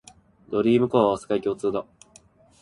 [0.49, 1.85] ドリームコアは世界共通だ